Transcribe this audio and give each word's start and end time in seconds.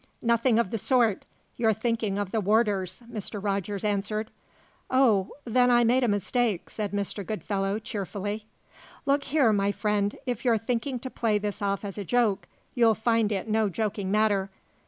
"Nothing 0.23 0.57
of 0.57 0.71
the 0.71 0.79
sort. 0.79 1.25
You're 1.57 1.73
thinking 1.75 2.17
of 2.17 2.31
the 2.31 2.41
warders," 2.41 3.03
Mr. 3.07 3.39
Rogers 3.39 3.83
answered. 3.83 4.31
"Oh? 4.89 5.29
Then 5.45 5.69
I 5.69 5.83
made 5.83 6.03
a 6.03 6.07
mistake," 6.07 6.71
said 6.71 6.91
Mr. 6.91 7.23
Goodfellow, 7.23 7.77
cheerfully. 7.77 8.47
"Look 9.05 9.25
here, 9.25 9.53
my 9.53 9.71
friend, 9.71 10.15
if 10.25 10.43
you're 10.43 10.57
thinking 10.57 10.97
to 11.01 11.11
play 11.11 11.37
this 11.37 11.61
off 11.61 11.85
as 11.85 11.99
a 11.99 12.03
joke 12.03 12.47
you'll 12.73 12.95
find 12.95 13.31
it 13.31 13.47
no 13.47 13.69
joking 13.69 14.09
matter. 14.09 14.49